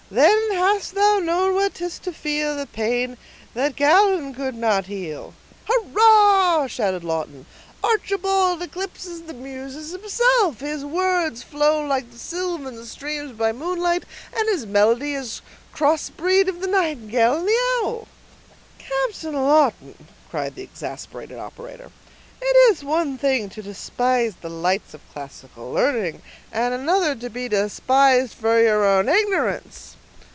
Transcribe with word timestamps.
Then 0.13 0.51
hast 0.51 0.93
thou 0.93 1.19
known 1.19 1.55
what 1.55 1.75
'tis 1.75 1.97
to 1.99 2.11
feel 2.11 2.57
The 2.57 2.65
pain 2.65 3.17
that 3.53 3.77
Galen 3.77 4.33
could 4.35 4.55
not 4.55 4.87
heal. 4.87 5.33
"Hurrah!" 5.63 6.67
shouted 6.67 7.05
Lawton. 7.05 7.45
"Archibald 7.81 8.61
eclipses 8.61 9.21
the 9.21 9.33
Muses 9.33 9.93
themselves; 9.93 10.59
his 10.59 10.83
words 10.83 11.43
flow 11.43 11.85
like 11.87 12.11
the 12.11 12.17
sylvan 12.17 12.83
stream 12.83 13.37
by 13.37 13.53
moonlight, 13.53 14.03
and 14.35 14.49
his 14.49 14.65
melody 14.65 15.13
is 15.15 15.39
a 15.73 15.77
crossbreed 15.77 16.49
of 16.49 16.59
the 16.59 16.67
nightingale 16.67 17.35
and 17.35 17.47
the 17.47 17.59
owl." 17.85 18.05
"Captain 18.79 19.33
Lawton," 19.33 20.07
cried 20.29 20.55
the 20.55 20.61
exasperated 20.63 21.39
operator, 21.39 21.89
"it 22.41 22.55
is 22.69 22.83
one 22.83 23.17
thing 23.17 23.47
to 23.47 23.61
despise 23.63 24.35
the 24.41 24.49
lights 24.49 24.93
of 24.93 24.99
classical 25.13 25.71
learning, 25.71 26.21
and 26.51 26.73
another 26.73 27.15
to 27.15 27.29
be 27.29 27.47
despised 27.47 28.33
for 28.33 28.61
your 28.61 28.83
own 28.83 29.07
ignorance!" 29.07 29.95